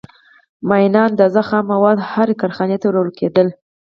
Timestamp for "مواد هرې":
1.73-2.33